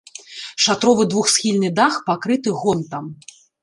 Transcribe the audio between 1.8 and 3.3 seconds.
дах пакрыты гонтам.